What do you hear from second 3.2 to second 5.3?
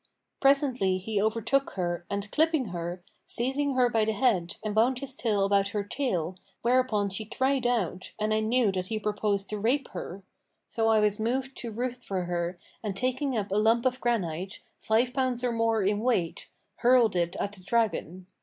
seized her by the head and wound his